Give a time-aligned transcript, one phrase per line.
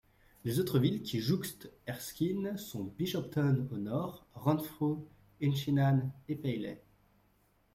[0.45, 4.97] Les autres villes qui jouxtent Erskine sont Bishopton au nord, Renfrew,
[5.43, 6.81] Inchinnan et Paisley.